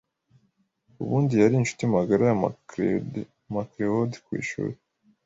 [1.03, 2.37] ubundi yari inshuti magara ya
[3.53, 4.75] Macleod ku ishuri